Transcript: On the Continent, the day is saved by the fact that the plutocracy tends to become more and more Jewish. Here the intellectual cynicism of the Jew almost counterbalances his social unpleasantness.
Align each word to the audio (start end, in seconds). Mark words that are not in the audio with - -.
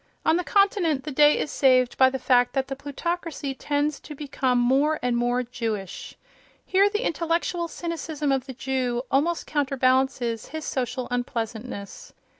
On 0.25 0.35
the 0.35 0.43
Continent, 0.43 1.03
the 1.03 1.11
day 1.11 1.37
is 1.37 1.51
saved 1.51 1.95
by 1.95 2.09
the 2.09 2.17
fact 2.17 2.53
that 2.53 2.67
the 2.67 2.75
plutocracy 2.75 3.53
tends 3.53 3.99
to 3.99 4.15
become 4.15 4.57
more 4.57 4.97
and 5.03 5.15
more 5.15 5.43
Jewish. 5.43 6.15
Here 6.65 6.89
the 6.89 7.05
intellectual 7.05 7.67
cynicism 7.67 8.31
of 8.31 8.47
the 8.47 8.53
Jew 8.55 9.03
almost 9.11 9.45
counterbalances 9.45 10.47
his 10.47 10.65
social 10.65 11.07
unpleasantness. 11.11 12.13